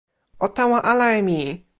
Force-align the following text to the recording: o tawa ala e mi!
o 0.45 0.47
tawa 0.55 0.77
ala 0.91 1.07
e 1.19 1.21
mi! 1.27 1.39